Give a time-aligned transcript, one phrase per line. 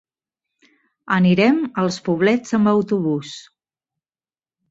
[1.17, 3.35] Anirem als Poblets amb autobús.